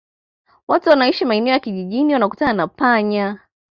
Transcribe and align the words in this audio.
Watu 0.67 0.89
wanaoishi 0.89 1.25
maeneo 1.25 1.53
ya 1.53 1.59
kijijini 1.59 2.13
wanaokutana 2.13 2.53
na 2.53 2.67
panya 2.67 3.39